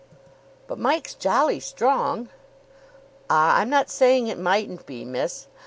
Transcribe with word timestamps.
"But 0.65 0.79
Mike's 0.79 1.13
jolly 1.13 1.59
strong." 1.59 2.29
"Ah, 3.29 3.59
I'm 3.59 3.69
not 3.69 3.91
saying 3.91 4.25
it 4.29 4.39
mightn't 4.39 4.87
be, 4.87 5.05
miss. 5.05 5.45